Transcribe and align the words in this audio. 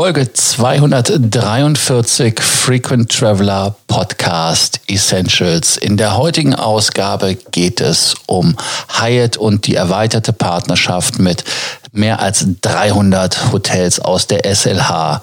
Folge 0.00 0.32
243 0.32 2.40
Frequent 2.40 3.12
Traveler 3.12 3.74
Podcast 3.86 4.80
Essentials. 4.86 5.76
In 5.76 5.98
der 5.98 6.16
heutigen 6.16 6.54
Ausgabe 6.54 7.36
geht 7.50 7.82
es 7.82 8.14
um 8.24 8.56
Hyatt 8.98 9.36
und 9.36 9.66
die 9.66 9.74
erweiterte 9.74 10.32
Partnerschaft 10.32 11.18
mit 11.18 11.44
mehr 11.92 12.20
als 12.20 12.46
300 12.62 13.52
Hotels 13.52 14.00
aus 14.00 14.26
der 14.26 14.46
SLH 14.46 15.20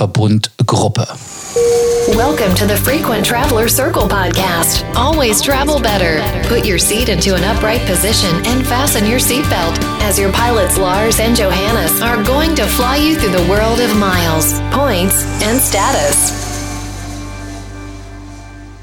Verbundgruppe. 0.00 1.04
Welcome 2.16 2.54
to 2.54 2.64
the 2.64 2.74
Frequent 2.74 3.22
Traveler 3.22 3.68
Circle 3.68 4.08
podcast. 4.08 4.82
Always 4.96 5.42
travel 5.42 5.78
better. 5.78 6.22
Put 6.48 6.64
your 6.64 6.78
seat 6.78 7.10
into 7.10 7.34
an 7.34 7.44
upright 7.44 7.82
position 7.82 8.34
and 8.46 8.66
fasten 8.66 9.04
your 9.04 9.18
seatbelt 9.20 9.76
as 10.00 10.18
your 10.18 10.32
pilots 10.32 10.78
Lars 10.78 11.20
and 11.20 11.36
Johannes 11.36 12.00
are 12.00 12.16
going 12.24 12.54
to 12.54 12.66
fly 12.66 12.96
you 12.96 13.14
through 13.14 13.32
the 13.32 13.46
world 13.50 13.78
of 13.78 13.94
miles, 13.98 14.58
points 14.72 15.22
and 15.42 15.60
status. 15.60 16.32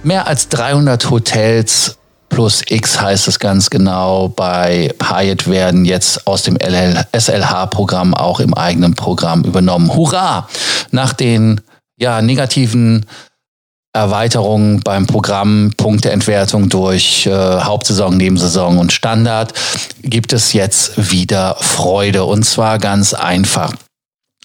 Mehr 0.04 0.28
als 0.28 0.46
300 0.46 1.10
Hotels 1.10 1.98
plus 2.38 2.62
X 2.70 3.02
heißt 3.02 3.28
es 3.30 3.40
ganz 3.40 3.72
genau. 3.72 4.28
Bei 4.28 4.94
Hyatt 5.04 5.50
werden 5.50 5.86
jetzt 5.86 6.28
aus 6.28 6.44
dem 6.44 6.56
SLH-Programm 6.60 8.14
auch 8.14 8.40
im 8.40 8.54
eigenen 8.54 8.94
Programm 8.94 9.42
übernommen. 9.42 9.92
Hurra! 9.96 10.48
Nach 10.92 11.14
den 11.14 11.62
ja, 12.00 12.22
negativen 12.22 13.08
Erweiterungen 13.92 14.82
beim 14.82 15.08
Programm, 15.08 15.72
Punkteentwertung 15.78 16.70
durch 16.70 17.26
äh, 17.26 17.32
Hauptsaison, 17.32 18.16
Nebensaison 18.16 18.78
und 18.78 18.94
Standard, 18.94 19.56
gibt 20.04 20.32
es 20.32 20.54
jetzt 20.54 21.12
wieder 21.12 21.56
Freude. 21.60 22.24
Und 22.26 22.44
zwar 22.44 22.78
ganz 22.78 23.16
einfach. 23.16 23.74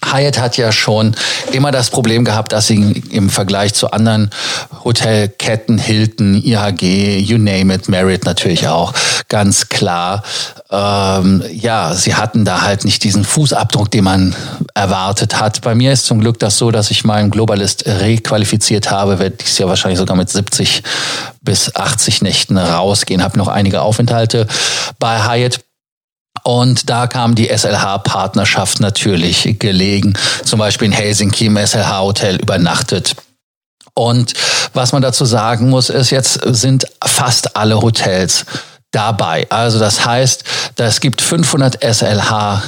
Hyatt 0.04 0.38
hat 0.38 0.56
ja 0.56 0.72
schon 0.72 1.14
immer 1.52 1.70
das 1.70 1.90
Problem 1.90 2.24
gehabt, 2.24 2.52
dass 2.52 2.66
sie 2.66 3.02
im 3.10 3.30
Vergleich 3.30 3.74
zu 3.74 3.90
anderen 3.90 4.30
Hotelketten, 4.84 5.78
Hilton, 5.78 6.34
IHG, 6.34 7.18
you 7.18 7.38
name 7.38 7.72
it, 7.74 7.88
Marriott 7.88 8.24
natürlich 8.24 8.68
auch, 8.68 8.92
ganz 9.28 9.68
klar, 9.68 10.22
ähm, 10.70 11.42
ja, 11.52 11.94
sie 11.94 12.14
hatten 12.14 12.44
da 12.44 12.62
halt 12.62 12.84
nicht 12.84 13.04
diesen 13.04 13.24
Fußabdruck, 13.24 13.90
den 13.90 14.04
man 14.04 14.34
erwartet 14.74 15.40
hat. 15.40 15.60
Bei 15.60 15.74
mir 15.74 15.92
ist 15.92 16.06
zum 16.06 16.20
Glück 16.20 16.38
das 16.38 16.58
so, 16.58 16.70
dass 16.70 16.90
ich 16.90 17.04
meinen 17.04 17.30
Globalist 17.30 17.86
requalifiziert 17.86 18.90
habe, 18.90 19.18
werde 19.18 19.36
dies 19.36 19.58
Jahr 19.58 19.68
wahrscheinlich 19.68 19.98
sogar 19.98 20.16
mit 20.16 20.30
70 20.30 20.82
bis 21.42 21.74
80 21.74 22.22
Nächten 22.22 22.58
rausgehen, 22.58 23.22
habe 23.22 23.38
noch 23.38 23.48
einige 23.48 23.82
Aufenthalte 23.82 24.46
bei 24.98 25.22
Hyatt 25.24 25.60
und 26.44 26.90
da 26.90 27.06
kam 27.06 27.34
die 27.34 27.48
SLH-Partnerschaft 27.48 28.80
natürlich 28.80 29.56
gelegen. 29.58 30.14
Zum 30.44 30.58
Beispiel 30.58 30.86
in 30.86 30.92
Helsinki 30.92 31.46
im 31.46 31.56
SLH-Hotel 31.56 32.36
übernachtet. 32.36 33.14
Und 33.94 34.34
was 34.72 34.92
man 34.92 35.02
dazu 35.02 35.24
sagen 35.24 35.68
muss, 35.68 35.90
ist, 35.90 36.10
jetzt 36.10 36.40
sind 36.44 36.86
fast 37.04 37.56
alle 37.56 37.80
Hotels 37.80 38.46
dabei. 38.90 39.46
Also 39.50 39.78
das 39.78 40.04
heißt, 40.04 40.44
es 40.76 41.00
gibt 41.00 41.20
500 41.20 41.82
SLH 41.82 42.62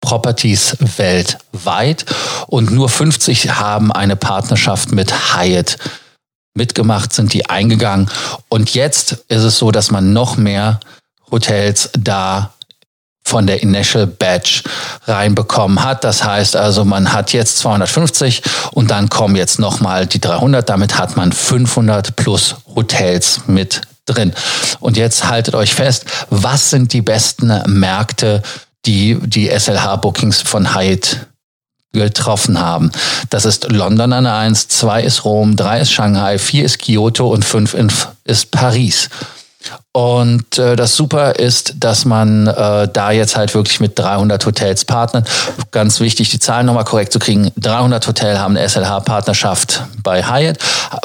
Properties 0.00 0.76
weltweit 0.96 2.04
und 2.46 2.70
nur 2.70 2.88
50 2.90 3.54
haben 3.54 3.90
eine 3.90 4.16
Partnerschaft 4.16 4.92
mit 4.92 5.34
Hyatt 5.34 5.78
mitgemacht, 6.54 7.12
sind 7.12 7.32
die 7.32 7.48
eingegangen. 7.48 8.10
Und 8.48 8.74
jetzt 8.74 9.24
ist 9.28 9.42
es 9.42 9.58
so, 9.58 9.70
dass 9.70 9.90
man 9.90 10.12
noch 10.12 10.36
mehr 10.36 10.78
Hotels 11.30 11.90
da 11.98 12.53
von 13.26 13.46
der 13.46 13.62
Initial 13.62 14.06
Batch 14.06 14.62
reinbekommen 15.06 15.82
hat. 15.82 16.04
Das 16.04 16.24
heißt 16.24 16.56
also, 16.56 16.84
man 16.84 17.12
hat 17.12 17.32
jetzt 17.32 17.58
250 17.58 18.42
und 18.72 18.90
dann 18.90 19.08
kommen 19.08 19.36
jetzt 19.36 19.58
nochmal 19.58 20.06
die 20.06 20.20
300. 20.20 20.68
Damit 20.68 20.98
hat 20.98 21.16
man 21.16 21.32
500 21.32 22.16
plus 22.16 22.56
Hotels 22.74 23.42
mit 23.46 23.80
drin. 24.06 24.34
Und 24.80 24.96
jetzt 24.96 25.28
haltet 25.28 25.54
euch 25.54 25.74
fest, 25.74 26.04
was 26.30 26.70
sind 26.70 26.92
die 26.92 27.02
besten 27.02 27.62
Märkte, 27.66 28.42
die 28.86 29.18
die 29.22 29.48
SLH-Bookings 29.48 30.42
von 30.42 30.74
Hyatt 30.74 31.26
getroffen 31.92 32.60
haben. 32.60 32.90
Das 33.30 33.44
ist 33.44 33.70
London 33.70 34.12
an 34.12 34.26
1, 34.26 34.68
2 34.68 35.02
ist 35.02 35.24
Rom, 35.24 35.56
3 35.56 35.80
ist 35.80 35.92
Shanghai, 35.92 36.38
4 36.38 36.64
ist 36.64 36.78
Kyoto 36.80 37.28
und 37.28 37.44
5 37.44 37.74
ist 38.24 38.50
Paris. 38.50 39.08
Und 39.92 40.58
äh, 40.58 40.76
das 40.76 40.96
Super 40.96 41.36
ist, 41.36 41.74
dass 41.78 42.04
man 42.04 42.46
äh, 42.46 42.88
da 42.92 43.10
jetzt 43.12 43.36
halt 43.36 43.54
wirklich 43.54 43.80
mit 43.80 43.98
300 43.98 44.44
Hotels 44.44 44.84
partnert. 44.84 45.28
Ganz 45.70 46.00
wichtig, 46.00 46.30
die 46.30 46.38
Zahlen 46.38 46.66
nochmal 46.66 46.84
korrekt 46.84 47.12
zu 47.12 47.18
kriegen. 47.18 47.52
300 47.56 48.06
Hotels 48.06 48.38
haben 48.38 48.56
eine 48.56 48.68
SLH-Partnerschaft 48.68 49.84
bei 50.02 50.24
Hyatt 50.24 50.58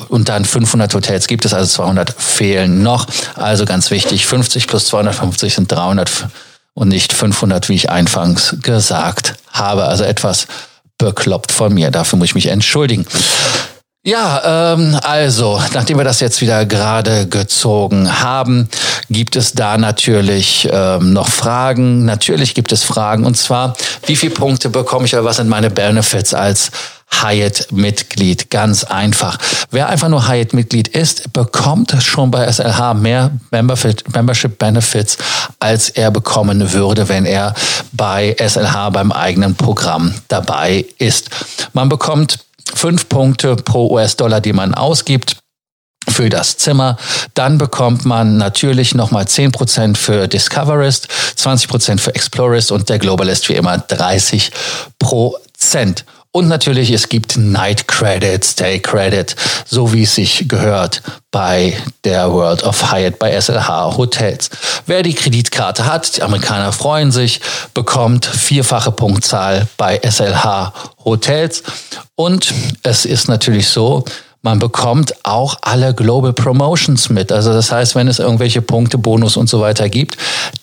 und 0.09 0.29
dann 0.29 0.45
500 0.45 0.93
Hotels 0.93 1.27
gibt 1.27 1.45
es, 1.45 1.53
also 1.53 1.67
200 1.67 2.13
fehlen 2.17 2.81
noch. 2.81 3.05
Also 3.35 3.65
ganz 3.65 3.91
wichtig, 3.91 4.25
50 4.25 4.67
plus 4.67 4.85
250 4.85 5.53
sind 5.53 5.71
300 5.71 6.27
und 6.73 6.87
nicht 6.87 7.13
500, 7.13 7.69
wie 7.69 7.75
ich 7.75 7.89
anfangs 7.89 8.55
gesagt 8.61 9.35
habe. 9.51 9.85
Also 9.85 10.03
etwas 10.03 10.47
bekloppt 10.97 11.51
von 11.51 11.73
mir. 11.73 11.91
Dafür 11.91 12.17
muss 12.17 12.29
ich 12.29 12.35
mich 12.35 12.47
entschuldigen. 12.47 13.05
Ja, 14.09 14.73
ähm, 14.73 14.97
also, 15.03 15.61
nachdem 15.75 15.99
wir 15.99 16.03
das 16.03 16.19
jetzt 16.19 16.41
wieder 16.41 16.65
gerade 16.65 17.27
gezogen 17.27 18.23
haben, 18.23 18.67
gibt 19.11 19.35
es 19.35 19.53
da 19.53 19.77
natürlich 19.77 20.67
ähm, 20.71 21.13
noch 21.13 21.27
Fragen. 21.27 22.05
Natürlich 22.05 22.55
gibt 22.55 22.71
es 22.71 22.83
Fragen. 22.83 23.23
Und 23.23 23.37
zwar, 23.37 23.75
wie 24.07 24.15
viele 24.15 24.33
Punkte 24.33 24.71
bekomme 24.71 25.05
ich 25.05 25.13
oder 25.13 25.25
was 25.25 25.35
sind 25.35 25.47
meine 25.47 25.69
Benefits 25.69 26.33
als 26.33 26.71
Hyatt-Mitglied? 27.21 28.49
Ganz 28.49 28.83
einfach. 28.83 29.37
Wer 29.69 29.89
einfach 29.89 30.09
nur 30.09 30.27
Hyatt-Mitglied 30.27 30.87
ist, 30.87 31.31
bekommt 31.31 31.95
schon 32.01 32.31
bei 32.31 32.51
SLH 32.51 32.95
mehr 32.95 33.29
Membership 33.51 34.57
Benefits, 34.57 35.19
als 35.59 35.89
er 35.89 36.09
bekommen 36.09 36.73
würde, 36.73 37.09
wenn 37.09 37.27
er 37.27 37.53
bei 37.91 38.35
SLH 38.39 38.89
beim 38.89 39.11
eigenen 39.11 39.53
Programm 39.53 40.15
dabei 40.29 40.85
ist. 40.97 41.29
Man 41.73 41.89
bekommt 41.89 42.39
fünf 42.73 43.09
Punkte 43.09 43.55
pro 43.55 43.91
US-Dollar, 43.91 44.41
die 44.41 44.53
man 44.53 44.73
ausgibt 44.73 45.37
für 46.07 46.29
das 46.29 46.57
Zimmer. 46.57 46.97
Dann 47.33 47.57
bekommt 47.57 48.05
man 48.05 48.37
natürlich 48.37 48.95
nochmal 48.95 49.25
10% 49.25 49.97
für 49.97 50.27
Discoverist, 50.27 51.07
20% 51.37 51.99
für 51.99 52.15
Explorist 52.15 52.71
und 52.71 52.89
der 52.89 52.99
Globalist 52.99 53.49
wie 53.49 53.55
immer 53.55 53.75
30%. 53.75 54.51
Und 56.31 56.47
natürlich, 56.47 56.91
es 56.91 57.09
gibt 57.09 57.37
Night 57.37 57.87
Credit, 57.87 58.45
Stay 58.45 58.79
Credit, 58.79 59.35
so 59.65 59.93
wie 59.93 60.03
es 60.03 60.13
sich 60.13 60.47
gehört 60.47 61.01
bei 61.31 61.75
der 62.03 62.31
World 62.31 62.61
of 62.63 62.91
Hyatt 62.91 63.17
bei 63.17 63.31
SLH 63.31 63.97
Hotels. 63.97 64.51
Wer 64.85 65.01
die 65.01 65.15
Kreditkarte 65.15 65.87
hat, 65.87 66.17
die 66.17 66.21
Amerikaner 66.21 66.71
freuen 66.71 67.11
sich, 67.11 67.41
bekommt 67.73 68.27
vierfache 68.27 68.91
Punktzahl 68.91 69.67
bei 69.77 69.99
SLH 70.03 70.71
Hotels. 71.03 71.63
Und 72.19 72.53
es 72.83 73.05
ist 73.05 73.29
natürlich 73.29 73.69
so, 73.69 74.03
man 74.41 74.59
bekommt 74.59 75.13
auch 75.23 75.55
alle 75.61 75.93
Global 75.93 76.33
Promotions 76.33 77.07
mit. 77.07 77.31
Also 77.31 77.53
das 77.53 77.71
heißt, 77.71 77.95
wenn 77.95 78.09
es 78.09 78.19
irgendwelche 78.19 78.61
Punkte, 78.61 78.97
Bonus 78.97 79.37
und 79.37 79.47
so 79.47 79.61
weiter 79.61 79.87
gibt, 79.87 80.17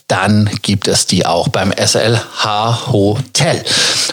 dann 0.07 0.51
gibt 0.61 0.87
es 0.87 1.07
die 1.07 1.25
auch 1.25 1.49
beim 1.49 1.73
SLH 1.73 2.93
Hotel. 2.93 3.65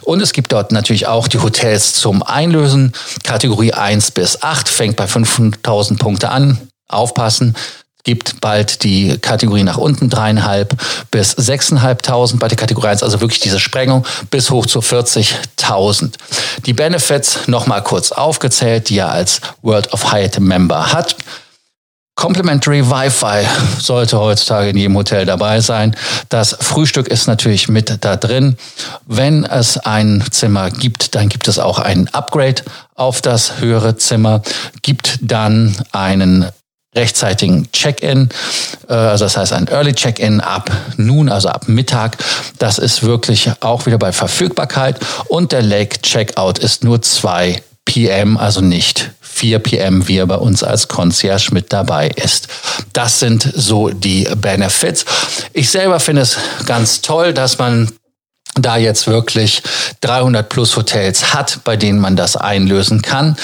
Und 0.04 0.22
es 0.22 0.32
gibt 0.32 0.54
dort 0.54 0.72
natürlich 0.72 1.08
auch 1.08 1.28
die 1.28 1.40
Hotels 1.40 1.96
zum 1.96 2.24
Einlösen. 2.24 2.94
Kategorie 3.26 3.74
1 3.74 4.12
bis 4.12 4.42
8 4.42 4.70
fängt 4.70 4.96
bei 4.96 5.04
5.000 5.04 6.00
Punkte 6.00 6.30
an. 6.30 6.58
Aufpassen 6.88 7.56
gibt 8.04 8.42
bald 8.42 8.84
die 8.84 9.18
Kategorie 9.18 9.64
nach 9.64 9.78
unten, 9.78 10.10
dreieinhalb 10.10 10.76
bis 11.10 11.32
sechseinhalbtausend 11.32 12.40
bei 12.40 12.48
der 12.48 12.58
Kategorie 12.58 12.88
1, 12.88 13.04
also 13.04 13.22
wirklich 13.22 13.40
diese 13.40 13.60
Sprengung 13.60 14.06
bis 14.30 14.52
hoch 14.52 14.66
zu 14.66 14.80
40.000. 14.80 16.14
Die 16.66 16.74
Benefits 16.74 17.48
nochmal 17.48 17.82
kurz 17.84 18.12
aufgezählt, 18.12 18.90
die 18.90 18.98
er 18.98 19.12
als 19.12 19.42
World 19.62 19.94
of 19.94 20.12
Hyatt 20.12 20.40
Member 20.40 20.92
hat. 20.92 21.16
Complimentary 22.16 22.88
Wi-Fi 22.88 23.48
sollte 23.80 24.20
heutzutage 24.20 24.70
in 24.70 24.78
jedem 24.78 24.96
Hotel 24.96 25.26
dabei 25.26 25.62
sein. 25.62 25.96
Das 26.30 26.56
Frühstück 26.60 27.08
ist 27.08 27.26
natürlich 27.26 27.70
mit 27.70 27.98
da 28.02 28.18
drin. 28.18 28.56
Wenn 29.08 29.46
es 29.46 29.78
ein 29.80 30.24
Zimmer 30.30 30.70
gibt, 30.70 31.16
dann 31.16 31.28
gibt 31.28 31.48
es 31.48 31.58
auch 31.58 31.80
ein 31.80 32.08
Upgrade 32.10 32.62
auf 32.94 33.22
das 33.22 33.60
höhere 33.60 33.98
Zimmer, 33.98 34.44
gibt 34.84 35.18
dann 35.22 35.76
einen 35.92 36.52
rechtzeitigen 36.96 37.72
Check-in, 37.72 38.30
äh, 38.90 38.94
also 38.94 39.26
das 39.26 39.38
heißt 39.38 39.54
ein 39.54 39.68
Early 39.68 39.94
Check-in 39.94 40.42
ab 40.42 40.72
nun, 40.98 41.30
also 41.30 41.50
ab 41.50 41.68
Mittag. 41.68 42.18
Das 42.60 42.78
ist 42.78 43.04
wirklich 43.04 43.52
auch 43.62 43.86
wieder 43.86 43.98
bei 43.98 44.12
Verfügbarkeit 44.12 45.00
und 45.28 45.52
der 45.52 45.62
Lake 45.62 46.02
Checkout 46.02 46.60
ist 46.60 46.84
nur 46.84 47.02
2 47.02 47.62
PM, 47.86 48.38
also 48.38 48.62
nicht 48.62 49.12
4 49.22 49.60
PM, 49.60 50.08
wie 50.08 50.18
er 50.18 50.28
bei 50.28 50.36
uns 50.36 50.64
als 50.64 50.88
Concierge 50.88 51.50
mit 51.52 51.74
dabei 51.74 52.10
ist. 52.10 52.48
Das 52.94 53.20
sind 53.20 53.52
so 53.56 53.90
die 53.90 54.28
Benefits. 54.38 55.06
Ich 55.54 55.70
selber 55.70 56.00
finde 56.00 56.22
es 56.22 56.38
ganz 56.66 57.02
toll, 57.02 57.34
dass 57.34 57.58
man 57.58 57.92
da 58.56 58.78
jetzt 58.78 59.08
wirklich 59.08 59.64
300 60.02 60.48
plus 60.48 60.76
Hotels 60.78 61.34
hat, 61.34 61.60
bei 61.64 61.76
denen 61.76 62.00
man 62.00 62.16
das 62.16 62.38
einlösen 62.38 63.02
kann. 63.02 63.36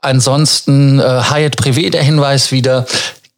Ansonsten 0.00 0.98
äh, 1.00 1.02
Hyatt 1.02 1.56
Privé, 1.56 1.90
der 1.90 2.02
Hinweis 2.02 2.52
wieder, 2.52 2.86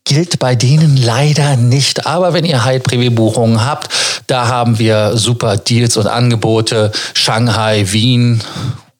gilt 0.04 0.38
bei 0.38 0.54
denen 0.54 0.96
leider 0.96 1.56
nicht. 1.56 2.06
Aber 2.06 2.32
wenn 2.32 2.44
ihr 2.44 2.64
Hyatt 2.64 2.86
Privé 2.86 3.10
Buchungen 3.10 3.64
habt, 3.64 3.88
da 4.26 4.48
haben 4.48 4.78
wir 4.78 5.16
super 5.16 5.56
Deals 5.56 5.96
und 5.96 6.06
Angebote. 6.06 6.92
Shanghai, 7.14 7.84
Wien, 7.92 8.42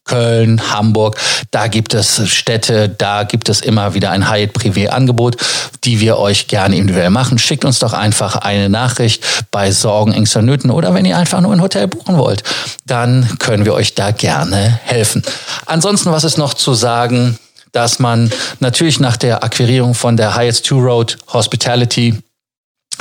Köln, 0.09 0.73
Hamburg, 0.73 1.19
da 1.51 1.67
gibt 1.67 1.95
es 1.95 2.29
Städte, 2.29 2.89
da 2.89 3.25
gibt 3.25 3.49
es 3.49 3.61
immer 3.61 3.95
wieder 3.95 4.11
ein 4.11 4.31
Hyatt 4.31 4.53
Privé 4.57 4.89
Angebot, 4.89 5.37
die 5.85 6.01
wir 6.01 6.19
euch 6.19 6.49
gerne 6.49 6.77
individuell 6.77 7.11
machen. 7.11 7.39
Schickt 7.39 7.65
uns 7.65 7.79
doch 7.79 7.93
einfach 7.93 8.37
eine 8.37 8.69
Nachricht 8.69 9.23
bei 9.51 9.71
Sorgen, 9.71 10.13
Ängsten, 10.13 10.47
Nöten 10.47 10.71
oder 10.71 10.95
wenn 10.95 11.05
ihr 11.05 11.17
einfach 11.17 11.41
nur 11.41 11.53
ein 11.53 11.61
Hotel 11.61 11.89
buchen 11.89 12.17
wollt, 12.17 12.43
dann 12.87 13.29
können 13.39 13.65
wir 13.67 13.75
euch 13.75 13.95
da 13.95 14.11
gerne 14.11 14.81
helfen. 14.83 15.23
Ansonsten, 15.67 16.11
was 16.11 16.25
ist 16.25 16.39
noch 16.39 16.55
zu 16.55 16.75
sagen? 16.75 17.39
Dass 17.79 18.01
man 18.01 18.29
natürlich 18.59 18.99
nach 18.99 19.17
der 19.17 19.45
Akquirierung 19.45 19.95
von 19.95 20.17
der 20.17 20.35
Hyatt 20.35 20.65
Two 20.65 20.81
Road 20.81 21.17
Hospitality 21.33 22.21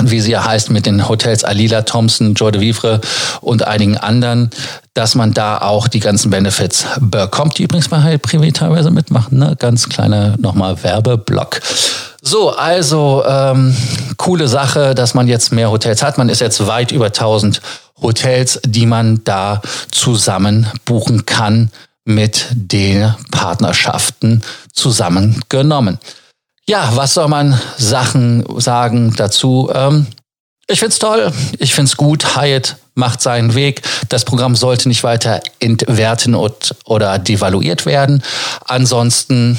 wie 0.04 0.22
sie 0.22 0.30
ja 0.30 0.46
heißt, 0.46 0.70
mit 0.70 0.86
den 0.86 1.10
Hotels 1.10 1.44
Alila, 1.44 1.82
Thompson, 1.82 2.36
Joy 2.36 2.52
de 2.52 2.62
Vivre 2.62 3.02
und 3.42 3.66
einigen 3.66 3.98
anderen, 3.98 4.52
dass 4.94 5.16
man 5.16 5.34
da 5.34 5.58
auch 5.58 5.88
die 5.88 6.00
ganzen 6.00 6.30
Benefits 6.30 6.86
bekommt, 7.00 7.58
die 7.58 7.64
übrigens 7.64 7.88
bei 7.88 8.04
Hyatt 8.04 8.24
Privé 8.24 8.54
teilweise 8.54 8.92
mitmachen. 8.92 9.40
Ne? 9.40 9.56
Ganz 9.58 9.90
kleiner 9.90 10.36
nochmal 10.38 10.84
Werbeblock. 10.84 11.62
So, 12.22 12.52
also 12.52 13.24
ähm, 13.28 13.76
coole 14.18 14.48
Sache, 14.48 14.94
dass 14.94 15.16
man 15.16 15.28
jetzt 15.28 15.52
mehr 15.52 15.72
Hotels 15.72 16.04
hat. 16.04 16.20
Man 16.20 16.30
ist 16.30 16.42
jetzt 16.42 16.68
weit 16.68 16.92
über 16.92 17.08
1000 17.08 17.60
Hotels, 18.00 18.60
die 18.64 18.86
man 18.86 19.24
da 19.24 19.64
zusammen 19.90 20.68
buchen 20.86 21.26
kann 21.26 21.72
mit 22.08 22.48
den 22.54 23.14
Partnerschaften 23.32 24.42
zusammengenommen. 24.72 26.00
Ja, 26.66 26.92
was 26.96 27.14
soll 27.14 27.28
man 27.28 27.60
Sachen 27.78 28.46
sagen 28.60 29.14
dazu? 29.16 29.70
Ähm, 29.74 30.08
ich 30.68 30.80
find's 30.80 31.00
toll, 31.00 31.32
ich 31.60 31.74
find's 31.74 31.98
gut. 31.98 32.38
Hyatt 32.38 32.78
macht 32.96 33.22
seinen 33.22 33.56
Weg. 33.56 33.82
Das 34.10 34.24
Programm 34.24 34.56
sollte 34.56 34.88
nicht 34.88 35.04
weiter 35.04 35.42
entwerten 35.60 36.34
oder 36.36 37.20
devaluiert 37.20 37.86
werden. 37.86 38.24
Ansonsten 38.66 39.58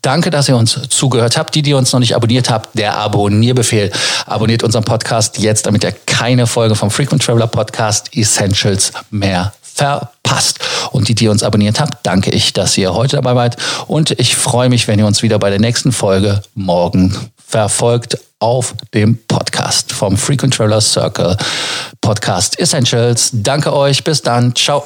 Danke, 0.00 0.30
dass 0.30 0.48
ihr 0.48 0.56
uns 0.56 0.78
zugehört 0.90 1.36
habt. 1.36 1.54
Die, 1.54 1.62
die 1.62 1.74
uns 1.74 1.92
noch 1.92 1.98
nicht 1.98 2.14
abonniert 2.14 2.50
habt, 2.50 2.78
der 2.78 2.96
Abonnierbefehl. 2.96 3.90
Abonniert 4.26 4.62
unseren 4.62 4.84
Podcast 4.84 5.38
jetzt, 5.38 5.66
damit 5.66 5.84
ihr 5.84 5.92
keine 6.06 6.46
Folge 6.46 6.76
vom 6.76 6.90
Frequent 6.90 7.22
Traveler 7.24 7.48
Podcast 7.48 8.16
Essentials 8.16 8.92
mehr 9.10 9.52
verpasst. 9.60 10.21
Und 10.92 11.08
die, 11.08 11.14
die 11.14 11.28
uns 11.28 11.42
abonniert 11.42 11.80
habt, 11.80 12.06
danke 12.06 12.30
ich, 12.30 12.52
dass 12.52 12.76
ihr 12.78 12.94
heute 12.94 13.16
dabei 13.16 13.34
wart. 13.34 13.56
Und 13.86 14.12
ich 14.12 14.36
freue 14.36 14.68
mich, 14.68 14.88
wenn 14.88 14.98
ihr 14.98 15.06
uns 15.06 15.22
wieder 15.22 15.38
bei 15.38 15.50
der 15.50 15.60
nächsten 15.60 15.92
Folge 15.92 16.42
morgen 16.54 17.16
verfolgt 17.46 18.18
auf 18.38 18.74
dem 18.94 19.18
Podcast 19.28 19.92
vom 19.92 20.16
Frequent 20.16 20.54
Traveler 20.54 20.80
Circle 20.80 21.36
Podcast 22.00 22.58
Essentials. 22.58 23.30
Danke 23.32 23.72
euch. 23.72 24.02
Bis 24.02 24.22
dann. 24.22 24.54
Ciao. 24.54 24.84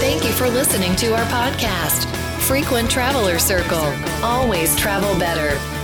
Thank 0.00 0.24
you 0.24 0.30
for 0.30 0.48
listening 0.48 0.94
to 0.96 1.06
our 1.06 1.26
podcast, 1.30 2.06
Frequent 2.40 2.90
Traveler 2.90 3.38
Circle. 3.38 3.92
Always 4.22 4.76
travel 4.76 5.14
better. 5.18 5.83